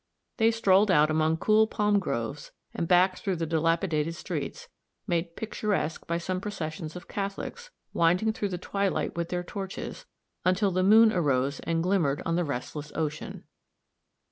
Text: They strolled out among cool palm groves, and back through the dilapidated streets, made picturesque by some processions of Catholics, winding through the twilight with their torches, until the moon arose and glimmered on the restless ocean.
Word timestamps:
They 0.37 0.49
strolled 0.49 0.89
out 0.89 1.11
among 1.11 1.37
cool 1.37 1.67
palm 1.67 1.99
groves, 1.99 2.51
and 2.73 2.87
back 2.87 3.19
through 3.19 3.35
the 3.35 3.45
dilapidated 3.45 4.15
streets, 4.15 4.67
made 5.05 5.35
picturesque 5.35 6.07
by 6.07 6.17
some 6.17 6.41
processions 6.41 6.95
of 6.95 7.07
Catholics, 7.07 7.69
winding 7.93 8.33
through 8.33 8.49
the 8.49 8.57
twilight 8.57 9.15
with 9.15 9.29
their 9.29 9.43
torches, 9.43 10.07
until 10.43 10.71
the 10.71 10.81
moon 10.81 11.13
arose 11.13 11.59
and 11.59 11.83
glimmered 11.83 12.23
on 12.25 12.35
the 12.35 12.43
restless 12.43 12.91
ocean. 12.95 13.43